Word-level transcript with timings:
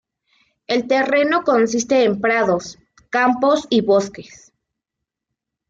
El 0.65 0.87
terreno 0.87 1.43
consiste 1.43 2.03
en 2.05 2.19
prados, 2.19 2.79
campos 3.11 3.67
y 3.69 3.81
bosques. 3.81 4.51